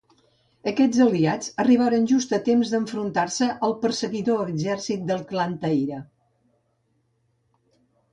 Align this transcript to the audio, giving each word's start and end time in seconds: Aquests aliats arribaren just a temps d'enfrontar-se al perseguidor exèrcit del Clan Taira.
Aquests 0.69 1.01
aliats 1.03 1.49
arribaren 1.63 2.07
just 2.11 2.31
a 2.37 2.39
temps 2.47 2.71
d'enfrontar-se 2.75 3.49
al 3.67 3.75
perseguidor 3.83 4.41
exèrcit 4.53 5.05
del 5.11 5.21
Clan 5.33 5.53
Taira. 5.67 6.01